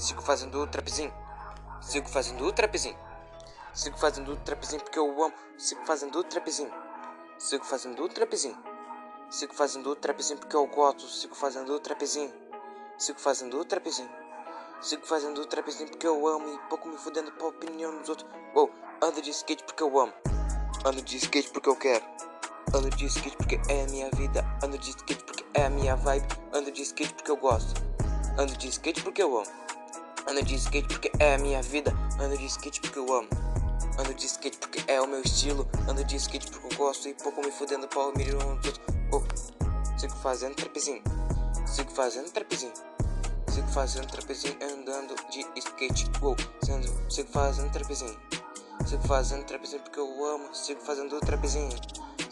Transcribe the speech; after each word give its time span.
Sigo 0.00 0.22
fazendo 0.22 0.62
o 0.62 0.66
trapzinho. 0.66 1.12
Sigo 1.82 2.08
fazendo 2.08 2.46
o 2.46 2.50
trapzinho. 2.50 2.96
Sigo 3.74 3.98
fazendo 3.98 4.32
o 4.32 4.36
trapzinho 4.36 4.80
porque 4.80 4.98
eu 4.98 5.22
amo. 5.22 5.34
Sigo 5.58 5.84
fazendo 5.84 6.18
o 6.18 6.24
trapzinho. 6.24 6.72
Sigo 7.36 7.64
fazendo 7.66 8.02
o 8.02 8.08
trapzinho. 8.08 8.56
Sigo 9.28 9.52
fazendo 9.52 9.90
o 9.90 9.94
trapzinho 9.94 10.38
porque 10.38 10.56
eu 10.56 10.66
gosto. 10.68 11.06
Sigo 11.06 11.34
fazendo 11.34 11.74
o 11.74 11.78
trapzinho. 11.78 12.32
Sigo 12.96 13.20
fazendo 13.20 13.60
o 13.60 13.64
trapzinho. 13.64 14.08
Sigo 14.80 15.06
fazendo 15.06 15.42
o 15.42 15.46
trapzinho 15.46 15.90
porque 15.90 16.06
eu 16.06 16.26
amo 16.26 16.48
e 16.48 16.58
pouco 16.70 16.88
me 16.88 16.96
fudendo 16.96 17.30
pra 17.32 17.48
opinião 17.48 17.98
dos 17.98 18.08
outros. 18.08 18.26
Uou, 18.54 18.70
ando 19.02 19.20
de 19.20 19.28
skate 19.28 19.62
porque 19.64 19.82
eu 19.82 20.00
amo. 20.00 20.14
Ando 20.82 21.02
de 21.02 21.16
skate 21.18 21.50
porque 21.50 21.68
eu 21.68 21.76
quero. 21.76 22.04
Ando 22.74 22.88
de 22.88 23.04
skate 23.04 23.36
porque 23.36 23.60
é 23.68 23.82
a 23.82 23.86
minha 23.88 24.08
vida. 24.12 24.42
Ando 24.64 24.78
de 24.78 24.88
skate 24.88 25.24
porque 25.24 25.44
é 25.52 25.66
a 25.66 25.70
minha 25.70 25.94
vibe. 25.94 26.26
Ando 26.54 26.72
de 26.72 26.80
skate 26.80 27.12
porque 27.12 27.30
eu 27.30 27.36
gosto. 27.36 27.78
Ando 28.38 28.56
de 28.56 28.68
skate 28.68 29.02
porque 29.02 29.22
eu 29.22 29.36
amo. 29.36 29.69
Ando 30.26 30.42
de 30.42 30.54
skate 30.56 30.88
porque 30.88 31.10
é 31.18 31.34
a 31.34 31.38
minha 31.38 31.62
vida. 31.62 31.92
Ando 32.20 32.36
de 32.36 32.46
skate 32.46 32.80
porque 32.80 32.98
eu 32.98 33.12
amo. 33.12 33.28
Ando 33.98 34.14
de 34.14 34.26
skate 34.26 34.58
porque 34.58 34.82
é 34.90 35.00
o 35.00 35.06
meu 35.06 35.20
estilo. 35.22 35.68
Ando 35.88 36.04
de 36.04 36.16
skate 36.16 36.50
porque 36.50 36.74
eu 36.74 36.78
gosto 36.78 37.08
e 37.08 37.14
pouco 37.14 37.40
me 37.40 37.50
fudendo 37.50 37.88
pra 37.88 38.06
opinião 38.06 38.56
dos 38.56 38.80
outros. 39.12 39.52
Oh, 39.62 39.98
sigo 39.98 40.14
fazendo 40.16 40.54
trapzinho. 40.54 41.02
Sigo 41.66 41.90
fazendo 41.90 42.30
trapzinho. 42.30 42.72
Sigo 43.50 43.66
fazendo 43.68 44.06
trapezinho 44.06 44.56
andando 44.62 45.14
de 45.30 45.44
skate. 45.56 46.08
Uou, 46.22 46.36
sendo, 46.64 46.88
sigo 47.10 47.28
fazendo 47.32 47.70
trapezinho. 47.72 48.16
Sigo 48.86 49.02
fazendo 49.08 49.44
trapezinho 49.44 49.82
porque 49.82 49.98
eu 49.98 50.24
amo. 50.24 50.54
Sigo 50.54 50.80
fazendo 50.80 51.18
trapezinho. 51.20 51.70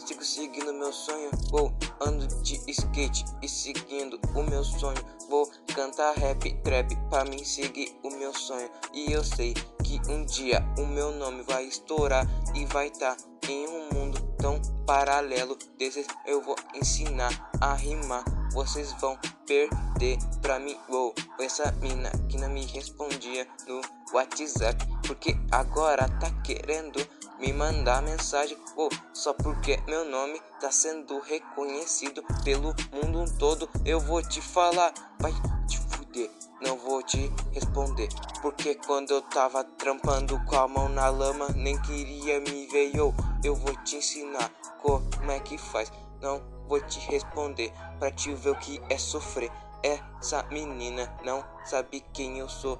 Sigo 0.05 0.23
seguindo 0.23 0.73
meu 0.73 0.93
sonho. 0.93 1.29
Uou, 1.51 1.73
ando 2.01 2.27
de 2.41 2.59
skate 2.67 3.25
e 3.41 3.47
seguindo 3.47 4.19
o 4.35 4.43
meu 4.43 4.63
sonho. 4.63 5.03
Vou 5.29 5.49
cantar 5.73 6.15
rap, 6.15 6.51
trap 6.63 6.95
pra 7.09 7.25
mim 7.25 7.43
seguir 7.43 7.95
o 8.03 8.09
meu 8.11 8.33
sonho. 8.33 8.69
E 8.93 9.11
eu 9.11 9.23
sei 9.23 9.53
que 9.83 9.99
um 10.09 10.25
dia 10.25 10.63
o 10.77 10.85
meu 10.85 11.11
nome 11.11 11.43
vai 11.43 11.65
estourar 11.65 12.27
e 12.55 12.65
vai 12.65 12.87
estar 12.87 13.15
tá 13.15 13.23
em 13.47 13.67
um 13.67 13.89
mundo 13.93 14.19
tão 14.37 14.59
paralelo. 14.85 15.57
Desses 15.77 16.07
eu 16.25 16.41
vou 16.41 16.55
ensinar 16.75 17.51
a 17.61 17.73
rimar 17.73 18.23
vocês 18.51 18.93
vão 18.93 19.17
perder 19.45 20.17
pra 20.41 20.59
mim. 20.59 20.77
Uou, 20.89 21.13
essa 21.39 21.71
mina 21.73 22.09
que 22.27 22.37
não 22.37 22.49
me 22.49 22.65
respondia 22.65 23.47
no 23.67 23.81
WhatsApp, 24.13 24.85
porque 25.09 25.35
agora 25.51 26.07
tá 26.19 26.29
querendo 26.43 27.03
me 27.39 27.51
mandar 27.51 27.99
mensagem. 28.03 28.55
Uou, 28.77 28.91
só 29.11 29.33
porque 29.33 29.81
meu 29.87 30.05
nome 30.05 30.39
tá 30.61 30.71
sendo 30.71 31.19
reconhecido 31.21 32.23
pelo 32.43 32.75
mundo 32.93 33.25
todo. 33.39 33.67
Eu 33.83 33.99
vou 33.99 34.21
te 34.21 34.39
falar, 34.39 34.93
vai 35.19 35.33
te 35.67 35.79
fuder. 35.79 36.29
Não 36.61 36.77
vou 36.77 37.01
te 37.01 37.31
responder, 37.51 38.07
porque 38.43 38.75
quando 38.75 39.09
eu 39.09 39.21
tava 39.23 39.63
trampando 39.63 40.39
com 40.45 40.55
a 40.55 40.67
mão 40.67 40.87
na 40.87 41.09
lama, 41.09 41.47
nem 41.55 41.81
queria 41.81 42.39
me 42.41 42.67
ver. 42.67 42.95
Eu, 42.95 43.11
eu 43.43 43.55
vou 43.55 43.75
te 43.83 43.95
ensinar 43.95 44.51
como 44.79 45.31
é 45.31 45.39
que 45.39 45.57
faz. 45.57 45.91
Não 46.21 46.39
vou 46.67 46.79
te 46.81 46.99
responder 47.09 47.73
pra 47.97 48.11
te 48.11 48.31
ver 48.35 48.51
o 48.51 48.59
que 48.59 48.79
é 48.91 48.97
sofrer. 48.99 49.51
Essa 49.81 50.43
menina 50.51 51.11
não 51.23 51.43
sabe 51.65 52.05
quem 52.13 52.37
eu 52.37 52.47
sou. 52.47 52.77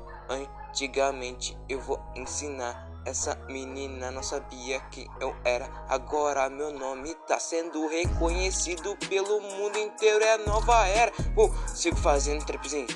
Antigamente 0.69 1.57
eu 1.67 1.81
vou 1.81 1.99
ensinar. 2.15 2.87
Essa 3.05 3.35
menina 3.49 4.11
não 4.11 4.21
sabia 4.21 4.79
quem 4.91 5.09
eu 5.19 5.35
era. 5.43 5.67
Agora 5.89 6.47
meu 6.47 6.71
nome 6.71 7.15
tá 7.27 7.39
sendo 7.39 7.87
reconhecido 7.87 8.95
pelo 9.09 9.41
mundo 9.41 9.79
inteiro. 9.79 10.23
É 10.23 10.33
a 10.33 10.37
nova 10.37 10.85
era. 10.87 11.11
Uh, 11.35 11.51
sigo 11.67 11.97
fazendo 11.97 12.45
trapzinho. 12.45 12.87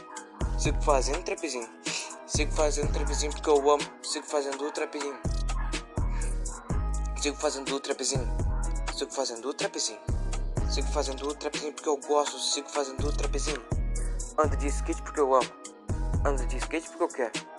Sigo 0.58 0.80
fazendo 0.84 1.24
trapzinho. 1.24 1.68
Sigo 2.28 2.52
fazendo 2.52 2.94
trapzinho 2.94 3.32
porque 3.32 3.50
eu 3.50 3.72
amo. 3.72 3.84
Sigo 4.04 4.26
fazendo 4.28 4.68
o 4.68 4.72
trapzinho. 4.72 5.20
Sigo 7.20 7.38
fazendo 7.38 7.76
o 7.76 7.80
trapzinho. 7.80 8.38
Sigo 8.96 9.12
fazendo 9.12 9.50
o 9.50 9.54
trapzinho. 9.54 10.00
Sigo 10.70 10.88
fazendo 10.90 11.28
o 11.28 11.34
trapzinho 11.34 11.74
porque 11.74 11.90
eu 11.90 11.98
gosto. 11.98 12.38
Sigo 12.38 12.70
fazendo 12.70 13.08
o 13.08 13.12
trapzinho. 13.12 13.66
Ando 14.38 14.56
de 14.58 14.68
skate 14.68 15.02
porque 15.02 15.20
eu 15.20 15.34
amo. 15.34 15.50
Ando 16.24 16.46
de 16.46 16.58
skate 16.58 16.88
porque 16.90 17.04
eu 17.04 17.08
quero. 17.08 17.53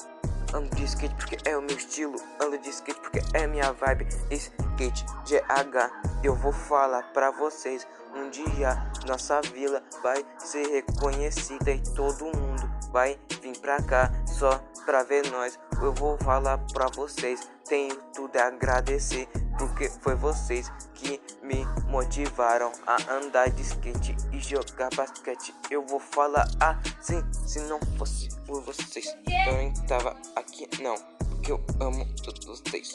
Ando 0.54 0.72
de 0.76 0.84
skate 0.84 1.14
porque 1.16 1.36
é 1.44 1.56
o 1.56 1.60
meu 1.60 1.76
estilo. 1.76 2.14
Ando 2.40 2.56
de 2.58 2.70
skate 2.70 3.00
porque 3.00 3.20
é 3.34 3.44
minha 3.44 3.72
vibe. 3.72 4.06
Skate 4.30 5.04
GH. 5.26 5.90
Eu 6.22 6.36
vou 6.36 6.52
falar 6.52 7.02
pra 7.12 7.32
vocês. 7.32 7.84
Um 8.14 8.30
dia 8.30 8.80
nossa 9.04 9.40
vila 9.40 9.82
vai 10.00 10.24
ser 10.38 10.64
reconhecida 10.68 11.72
e 11.72 11.82
todo 11.96 12.24
mundo 12.26 12.70
vai 12.92 13.18
vir 13.42 13.58
pra 13.58 13.82
cá 13.82 14.08
só 14.26 14.62
pra 14.86 15.02
ver 15.02 15.28
nós. 15.32 15.58
Eu 15.82 15.92
vou 15.92 16.16
falar 16.18 16.58
pra 16.72 16.86
vocês. 16.86 17.50
Tenho 17.68 17.96
tudo 18.14 18.36
a 18.36 18.46
agradecer 18.46 19.28
porque 19.58 19.90
foi 20.02 20.14
vocês 20.14 20.70
que 20.94 21.20
me 21.44 21.64
motivaram 21.88 22.72
a 22.86 23.14
andar 23.14 23.50
de 23.50 23.62
skate 23.62 24.16
e 24.32 24.40
jogar 24.40 24.88
basquete. 24.94 25.54
Eu 25.70 25.86
vou 25.86 26.00
falar 26.00 26.48
assim, 26.58 27.22
se 27.46 27.60
não 27.60 27.78
fosse 27.98 28.28
por 28.46 28.62
vocês, 28.62 29.14
eu 29.46 29.52
nem 29.56 29.72
tava 29.86 30.16
aqui 30.34 30.68
não, 30.82 30.96
porque 31.28 31.52
eu 31.52 31.64
amo 31.80 32.06
todos 32.22 32.44
vocês. 32.44 32.92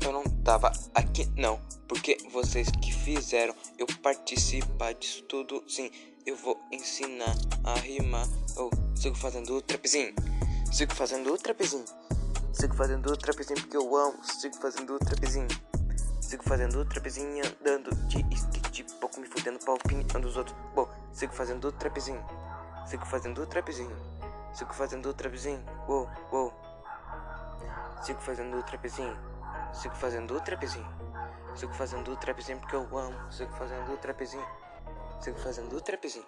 Eu 0.00 0.12
não 0.12 0.22
tava 0.44 0.72
aqui 0.94 1.26
não, 1.36 1.60
porque 1.88 2.16
vocês 2.30 2.68
que 2.70 2.92
fizeram 2.92 3.54
eu 3.76 3.86
participar 4.02 4.94
disso 4.94 5.22
tudo, 5.24 5.64
sim. 5.68 5.90
Eu 6.24 6.36
vou 6.36 6.60
ensinar 6.72 7.36
a 7.64 7.74
rimar. 7.74 8.26
Eu 8.56 8.70
sigo 8.96 9.16
fazendo 9.16 9.56
o 9.56 9.62
trapzinho, 9.62 10.14
sigo 10.72 10.94
fazendo 10.94 11.32
o 11.32 11.38
trapzinho. 11.38 11.84
Sigo 12.52 12.74
fazendo 12.74 13.12
o 13.12 13.16
trapezinho 13.18 13.60
porque 13.60 13.76
eu 13.76 13.94
amo. 13.94 14.16
Sigo 14.24 14.56
fazendo 14.56 14.94
o 14.94 14.98
trapezinho. 14.98 15.46
Sigo 16.26 16.42
fazendo 16.42 16.84
trapezinho 16.84 17.44
andando 17.46 17.94
de 18.08 18.18
skate. 18.34 18.82
Pouco 19.00 19.20
me 19.20 19.28
fudendo 19.28 19.60
pra 19.60 19.74
opinião 19.74 20.20
dos 20.20 20.36
outros. 20.36 20.56
Bom, 20.74 20.88
sigo 21.12 21.32
fazendo 21.32 21.70
trapezinho. 21.70 22.20
Sigo 22.84 23.06
fazendo 23.06 23.46
trapezinho. 23.46 23.96
Sigo 24.52 24.74
fazendo 24.74 25.14
trapezinho. 25.14 25.64
Uou, 25.86 26.10
uou. 26.32 26.52
Sigo 28.02 28.20
fazendo 28.22 28.60
trapezinho. 28.64 29.16
Sigo 29.72 29.94
fazendo 29.94 30.40
trapezinho. 30.40 30.88
Sigo 31.54 31.72
fazendo 31.74 32.16
trapezinho 32.16 32.58
porque 32.58 32.74
eu 32.74 32.98
amo. 32.98 33.32
Sigo 33.32 33.52
fazendo 33.52 33.96
trapezinho. 33.98 34.46
Sigo 35.20 35.38
fazendo 35.38 35.80
trapezinho. 35.80 36.26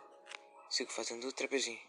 Sigo 0.71 0.93
fazendo 0.93 1.33
trapezinho. 1.33 1.81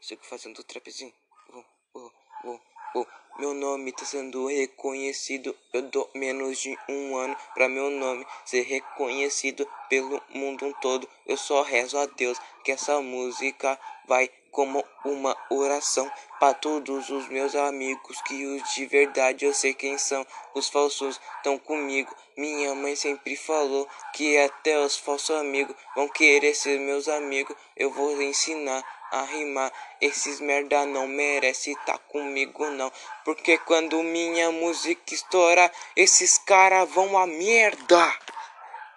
Sigo 0.00 0.22
fazendo 0.22 0.62
trapezinho. 0.62 1.12
Uou, 1.52 1.64
uou, 1.96 2.12
uou. 2.44 2.60
Oh, 2.94 3.06
meu 3.38 3.54
nome 3.54 3.92
tá 3.92 4.04
sendo 4.04 4.46
reconhecido. 4.46 5.56
Eu 5.72 5.82
dou 5.82 6.10
menos 6.14 6.58
de 6.58 6.76
um 6.88 7.16
ano 7.16 7.36
para 7.54 7.68
meu 7.68 7.88
nome 7.88 8.26
ser 8.44 8.62
reconhecido 8.62 9.66
pelo 9.88 10.20
mundo 10.28 10.74
todo. 10.80 11.08
Eu 11.24 11.36
só 11.36 11.62
rezo 11.62 11.96
a 11.98 12.06
Deus 12.06 12.38
que 12.64 12.72
essa 12.72 13.00
música 13.00 13.78
vai 14.06 14.28
como 14.50 14.84
uma 15.04 15.36
oração 15.48 16.10
para 16.40 16.54
todos 16.54 17.08
os 17.10 17.28
meus 17.28 17.54
amigos 17.54 18.20
que 18.22 18.44
os 18.44 18.74
de 18.74 18.84
verdade 18.86 19.44
eu 19.44 19.54
sei 19.54 19.72
quem 19.72 19.96
são. 19.96 20.26
Os 20.54 20.68
falsos 20.68 21.20
estão 21.36 21.58
comigo. 21.58 22.14
Minha 22.36 22.74
mãe 22.74 22.96
sempre 22.96 23.36
falou 23.36 23.88
que 24.12 24.36
até 24.38 24.78
os 24.78 24.96
falsos 24.96 25.36
amigos 25.36 25.76
vão 25.94 26.08
querer 26.08 26.54
ser 26.54 26.78
meus 26.80 27.08
amigos. 27.08 27.56
Eu 27.76 27.90
vou 27.90 28.20
ensinar 28.20 28.84
a 29.10 29.22
rimar. 29.22 29.72
Esses 30.00 30.40
merda 30.40 30.86
não 30.86 31.06
merece 31.06 31.74
tá 31.84 31.98
comigo 31.98 32.70
não. 32.70 32.90
Porque 33.24 33.58
quando 33.58 34.02
minha 34.02 34.50
música 34.50 35.14
estoura, 35.14 35.70
esses 35.96 36.38
cara 36.38 36.84
vão 36.84 37.18
a 37.18 37.26
merda. 37.26 38.12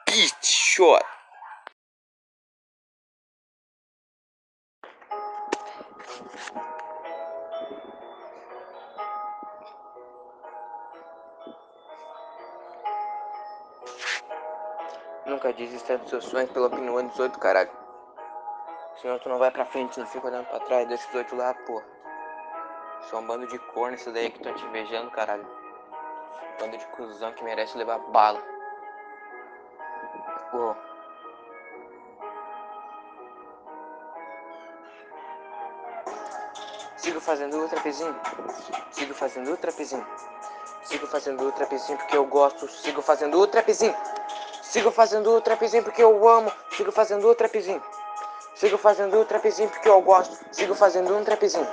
Beat 0.06 0.46
shot. 0.46 1.04
Nunca 15.26 15.54
desista 15.54 15.98
dos 15.98 16.10
seus 16.10 16.26
sonhos 16.26 16.52
pela 16.52 16.68
opinião 16.68 17.08
dos 17.08 17.20
outros, 17.20 17.42
caralho. 17.42 17.83
Senão 19.04 19.20
tu 19.20 19.28
não 19.28 19.38
vai 19.38 19.52
pra 19.52 19.66
frente, 19.66 20.00
não 20.00 20.08
fica 20.08 20.28
olhando 20.28 20.46
pra 20.46 20.62
trás, 20.62 20.88
deixa 20.88 21.06
os 21.10 21.16
outros 21.16 21.38
lá, 21.38 21.54
pô. 21.54 21.84
São 23.10 23.20
um 23.20 23.28
bando 23.28 23.46
de 23.48 23.60
corno 23.60 23.98
isso 23.98 24.10
daí 24.14 24.32
que 24.32 24.38
estão 24.38 24.54
te 24.54 24.66
invejando, 24.66 25.12
caralho. 25.12 25.46
Bando 26.58 26.78
de 26.78 26.86
cuzão 26.88 27.34
que 27.34 27.44
merece 27.44 27.78
levar 27.78 27.98
bala. 27.98 28.42
Sigo 36.96 37.20
fazendo 37.20 37.62
o 37.62 37.68
trapezinho. 37.68 38.16
Sigo 38.92 39.14
fazendo 39.14 39.52
o 39.52 39.58
trapezinho. 39.58 40.08
Sigo 40.84 41.08
fazendo 41.08 41.46
o 41.46 41.52
trapezinho 41.52 41.98
porque 41.98 42.16
eu 42.16 42.26
gosto. 42.26 42.70
Sigo 42.70 43.02
fazendo 43.02 43.38
o 43.38 43.48
trapezinho. 43.48 43.96
Sigo 44.62 44.92
fazendo 44.92 45.30
o 45.36 45.42
trapezinho 45.42 45.84
porque 45.84 46.02
eu 46.02 46.26
amo. 46.26 46.50
Sigo 46.72 46.94
fazendo 46.94 47.28
o 47.28 47.36
trapezinho. 47.36 47.84
Sigo 48.56 48.78
fazendo 48.78 49.20
um 49.20 49.26
trapezinho 49.26 49.70
porque 49.70 49.90
eu 49.90 50.02
gosto. 50.02 50.38
Sigo 50.52 50.76
fazendo 50.76 51.16
um 51.16 51.24
trapezinho. 51.24 51.68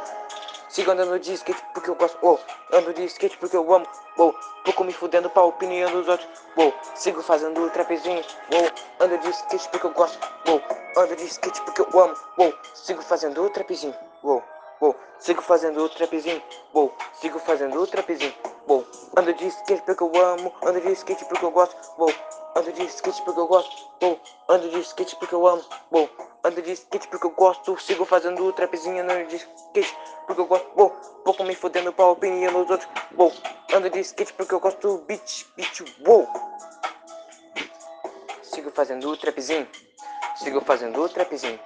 sigo 0.71 0.93
andando 0.93 1.19
de 1.19 1.35
skate 1.35 1.63
porque 1.75 1.91
eu 1.91 1.97
gosto, 1.97 2.17
uou, 2.23 2.41
ando 2.73 2.95
de 2.95 3.05
skate 3.05 3.37
porque 3.39 3.57
eu 3.57 3.75
amo, 3.75 3.87
uou, 4.17 4.35
pouco 4.65 4.85
me 4.85 4.93
fudendo 4.93 5.29
pra 5.29 5.43
opinião 5.43 5.91
dos 5.91 6.07
outros, 6.07 6.29
uou, 6.57 6.73
sigo 6.95 7.23
fazendo 7.23 7.69
trapezinho, 7.71 8.25
uou, 8.53 8.71
ando 9.01 9.19
de 9.19 9.31
skate 9.31 9.69
porque 9.69 9.87
eu 9.87 9.91
gosto, 9.91 10.19
uou, 10.49 10.63
ando 10.97 11.17
de 11.17 11.25
skate 11.25 11.61
porque 11.63 11.83
eu 11.83 12.01
amo, 12.01 12.17
uou, 12.39 12.55
sigo 12.73 13.03
fazendo 13.03 13.51
trapezinho, 13.51 13.95
uou, 14.23 14.43
uou, 14.81 14.97
sigo 15.19 15.43
fazendo 15.43 15.87
trapezinho, 15.91 16.43
uou, 16.73 16.95
sigo 17.21 17.39
fazendo 17.39 17.87
trapezinho, 17.87 18.35
uou, 18.67 18.87
ando 19.17 19.33
de 19.35 19.47
skate 19.49 19.83
porque 19.83 20.03
eu 20.03 20.13
amo, 20.17 20.53
ando 20.63 20.81
de 20.81 20.93
skate 20.93 21.25
porque 21.27 21.45
eu 21.45 21.51
gosto, 21.51 21.77
uou, 21.99 22.13
ando 22.57 22.73
de 22.73 22.85
skate 22.85 23.23
porque 23.23 23.41
eu 23.41 23.47
gosto, 23.47 23.89
uou, 24.03 24.21
ando 24.49 24.71
de 24.71 24.81
skate 24.81 25.17
porque 25.17 25.35
eu 25.35 25.47
amo, 25.47 25.63
uou, 25.93 26.09
ando 26.43 26.63
de 26.63 26.73
skate 26.73 27.09
porque 27.09 27.27
eu 27.27 27.31
gosto, 27.31 27.79
sigo 27.79 28.07
fazendo 28.07 28.51
trapezinho, 28.55 29.03
ando 29.03 29.27
de 29.27 29.37
skate 29.37 29.97
porque 30.27 30.41
eu 30.41 30.47
gosto, 30.47 30.67
uou, 30.75 30.91
pouco 31.25 31.45
me 31.45 31.55
fodendo 31.55 31.93
pra 31.93 32.07
opinião 32.07 32.53
dos 32.53 32.71
outros, 32.71 32.89
uou, 33.19 33.33
ando 33.75 33.91
de 33.91 34.01
skate 34.01 34.33
porque 34.33 34.55
eu 34.55 34.61
gosto, 34.61 34.99
beat, 35.07 35.47
beat, 35.57 35.81
uou. 36.07 36.27
Sigo 38.43 38.71
fazendo 38.71 39.17
trapezinho, 39.17 39.69
sigo 40.37 40.61
fazendo 40.63 41.09
trapezinho. 41.11 41.61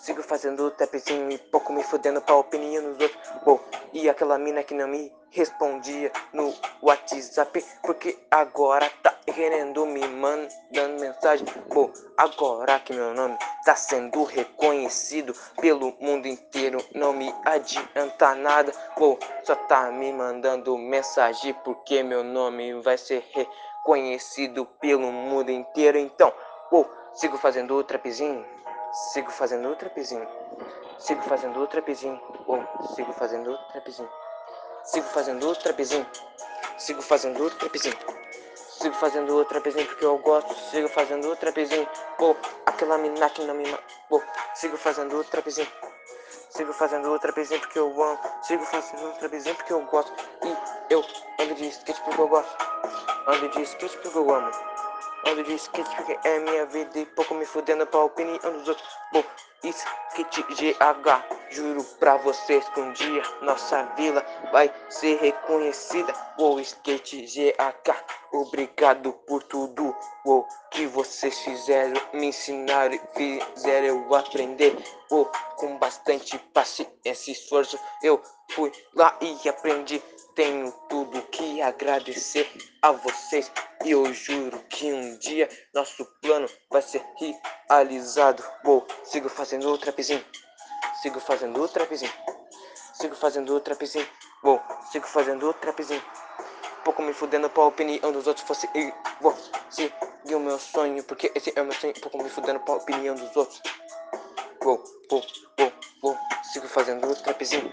Sigo 0.00 0.22
fazendo 0.22 0.70
tapzinho 0.70 1.30
e 1.30 1.36
pouco 1.36 1.74
me 1.74 1.82
fudendo 1.82 2.22
pra 2.22 2.34
opinião 2.34 2.94
dos 2.94 3.02
outros. 3.02 3.32
Uou, 3.44 3.60
e 3.92 4.08
aquela 4.08 4.38
mina 4.38 4.62
que 4.62 4.72
não 4.72 4.88
me 4.88 5.12
respondia 5.30 6.10
no 6.32 6.54
WhatsApp, 6.80 7.62
porque 7.82 8.18
agora 8.30 8.90
tá 9.02 9.14
querendo 9.26 9.84
me 9.84 10.00
mandando 10.08 10.98
mensagem. 10.98 11.46
Uou, 11.68 11.92
agora 12.16 12.80
que 12.80 12.94
meu 12.94 13.12
nome 13.12 13.36
tá 13.62 13.76
sendo 13.76 14.24
reconhecido 14.24 15.34
pelo 15.60 15.94
mundo 16.00 16.26
inteiro, 16.26 16.82
não 16.94 17.12
me 17.12 17.30
adianta 17.44 18.34
nada. 18.34 18.72
Uou, 18.96 19.18
só 19.44 19.54
tá 19.54 19.90
me 19.90 20.10
mandando 20.14 20.78
mensagem 20.78 21.52
porque 21.62 22.02
meu 22.02 22.24
nome 22.24 22.72
vai 22.80 22.96
ser 22.96 23.22
reconhecido 23.34 24.64
pelo 24.80 25.12
mundo 25.12 25.50
inteiro. 25.50 25.98
Então, 25.98 26.32
uou, 26.72 26.90
sigo 27.12 27.36
fazendo 27.36 27.76
o 27.76 27.84
trapezinho. 27.84 28.46
Sigo 28.92 29.30
fazendo 29.30 29.68
outro 29.68 29.86
trapezinho. 29.88 30.26
Sigo 30.98 31.22
fazendo 31.22 31.60
outro 31.60 31.80
trapezinho. 31.80 32.20
Ou 32.46 32.60
sigo 32.96 33.12
fazendo 33.12 33.50
outro 33.50 33.68
trapezinho. 33.68 34.10
Sigo 34.84 35.06
fazendo 35.06 35.46
outro 35.46 35.62
trapezinho. 35.62 36.06
Sigo 36.76 37.00
fazendo 37.00 37.42
outro 37.44 37.58
trapezinho. 37.58 37.96
Sigo 38.80 38.94
fazendo 38.96 39.36
outro 39.36 39.50
trapezinho 39.50 39.86
porque 39.86 40.04
eu 40.04 40.18
gosto. 40.18 40.52
Sigo 40.70 40.88
fazendo 40.88 41.28
outro 41.28 41.40
trapezinho. 41.40 41.88
Ou 42.18 42.36
aquela 42.66 42.98
mina 42.98 43.30
que 43.30 43.44
não 43.44 43.54
me. 43.54 43.64
Ou 44.10 44.20
sigo 44.54 44.76
fazendo 44.76 45.16
outro 45.16 45.30
trapezinho. 45.30 45.68
Sigo 46.50 46.72
fazendo 46.72 47.10
outro 47.10 47.32
trapezinho 47.32 47.60
porque 47.60 47.78
eu 47.78 48.02
amo. 48.02 48.18
Sigo 48.42 48.64
fazendo 48.64 49.04
outro 49.04 49.20
trapezinho 49.20 49.54
porque 49.54 49.72
eu 49.72 49.84
gosto. 49.86 50.12
E 50.42 50.92
eu 50.92 51.04
ando 51.38 51.54
de 51.54 51.68
skate 51.68 52.00
porque 52.02 52.20
eu 52.20 52.26
gosto. 52.28 52.56
Ando 53.28 53.48
de 53.50 53.62
skate 53.62 53.98
porque 53.98 54.18
eu 54.18 54.34
amo. 54.34 54.50
Ando 55.30 55.44
de 55.44 55.54
skate 55.54 55.94
porque 55.94 56.18
é 56.24 56.40
minha 56.40 56.66
vida 56.66 56.98
e 56.98 57.06
pouco 57.06 57.34
me 57.34 57.46
fudendo 57.46 57.86
pra 57.86 58.00
opinião 58.00 58.52
dos 58.52 58.66
outros. 58.66 58.88
Bom, 59.12 59.22
skate 59.62 60.42
GH, 60.42 61.50
juro 61.50 61.84
pra 62.00 62.16
vocês 62.16 62.68
que 62.70 62.80
um 62.80 62.92
dia 62.92 63.22
nossa 63.40 63.84
vila 63.96 64.26
vai 64.50 64.74
ser 64.88 65.20
reconhecida. 65.20 66.12
Uou, 66.36 66.58
skate 66.58 67.26
GH, 67.26 67.94
obrigado 68.32 69.12
por 69.28 69.44
tudo. 69.44 69.94
Uou, 70.26 70.48
que 70.72 70.86
vocês 70.86 71.38
fizeram, 71.38 72.02
me 72.12 72.26
ensinaram 72.26 72.98
e 73.16 73.40
fizeram 73.54 73.86
eu 73.86 74.14
aprender. 74.16 74.76
Uou, 75.12 75.30
com 75.54 75.78
bastante 75.78 76.38
paciência 76.52 77.30
e 77.30 77.32
esforço 77.32 77.78
eu 78.02 78.20
fui 78.50 78.72
lá 78.96 79.16
e 79.20 79.48
aprendi. 79.48 80.02
Tenho 80.40 80.72
tudo 80.88 81.20
que 81.24 81.60
agradecer 81.60 82.50
a 82.80 82.92
vocês 82.92 83.52
e 83.84 83.90
eu 83.90 84.10
juro 84.14 84.58
que 84.70 84.90
um 84.90 85.18
dia 85.18 85.46
nosso 85.74 86.02
plano 86.22 86.48
vai 86.70 86.80
ser 86.80 87.04
realizado. 87.68 88.42
Vou, 88.64 88.86
sigo 89.04 89.28
fazendo 89.28 89.68
o 89.68 89.76
trapezinho, 89.76 90.24
sigo 91.02 91.20
fazendo 91.20 91.62
o 91.62 91.68
trapezinho, 91.68 92.10
sigo 92.94 93.14
fazendo 93.14 93.54
o 93.54 93.60
trapezinho. 93.60 94.08
Vou, 94.42 94.58
sigo 94.90 95.06
fazendo 95.06 95.46
o 95.46 95.52
trapezinho. 95.52 96.02
Pouco 96.84 97.02
me 97.02 97.12
fudendo 97.12 97.50
pra 97.50 97.64
opinião 97.64 98.10
dos 98.10 98.26
outros 98.26 98.46
fosse 98.46 98.66
e 98.74 98.90
vou 99.20 99.36
seguir 99.68 99.92
o 100.34 100.40
meu 100.40 100.58
sonho, 100.58 101.04
porque 101.04 101.30
esse 101.34 101.52
é 101.54 101.60
o 101.60 101.66
meu 101.66 101.74
sonho. 101.74 101.92
Pouco 102.00 102.16
me 102.16 102.30
fudendo 102.30 102.60
pra 102.60 102.76
opinião 102.76 103.14
dos 103.14 103.36
outros. 103.36 103.60
Vou, 104.62 104.82
vou, 105.10 105.22
vou, 105.58 105.72
vou, 106.00 106.18
sigo 106.50 106.66
fazendo 106.66 107.06
o 107.06 107.14
trapezinho, 107.14 107.70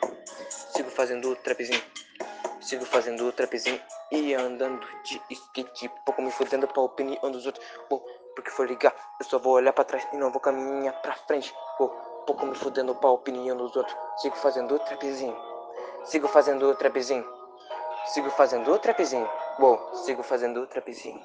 sigo 0.76 0.90
fazendo 0.90 1.32
o 1.32 1.36
trapezinho. 1.38 1.82
Sigo 2.68 2.84
fazendo 2.84 3.26
o 3.26 3.32
trapezinho 3.32 3.82
e 4.12 4.34
andando 4.34 4.86
de 5.06 5.22
skate, 5.30 5.90
pouco 6.06 6.22
me 6.22 6.30
fudendo 6.30 6.68
pra 6.68 6.82
opinião 6.82 7.32
dos 7.32 7.46
outros. 7.46 7.66
Pô, 7.88 8.00
porque 8.36 8.52
for 8.52 8.68
ligar, 8.68 8.94
eu 9.22 9.26
só 9.26 9.40
vou 9.40 9.54
olhar 9.54 9.72
pra 9.72 9.86
trás 9.86 10.06
e 10.12 10.18
não 10.18 10.30
vou 10.34 10.42
caminhar 10.42 10.94
pra 11.02 11.14
frente. 11.14 11.56
Pô, 11.78 11.88
pouco 12.26 12.46
me 12.46 12.54
fudendo 12.56 12.94
pra 12.94 13.10
opinião 13.10 13.56
dos 13.56 13.74
outros. 13.74 13.96
Sigo 14.18 14.36
fazendo 14.36 14.76
o 14.76 14.80
trapezinho. 14.80 15.38
Sigo 16.04 16.28
fazendo 16.28 16.70
o 16.70 16.76
trapezinho. 16.76 17.26
Sigo 18.08 18.30
fazendo 18.32 18.70
o 18.70 18.78
trapezinho. 18.78 19.30
Uou, 19.60 19.96
sigo 20.04 20.22
fazendo 20.22 20.60
o 20.60 20.68
trapezinho. 20.68 21.22